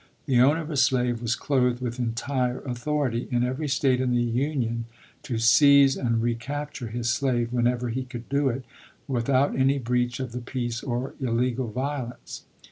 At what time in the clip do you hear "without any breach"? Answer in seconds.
9.07-10.19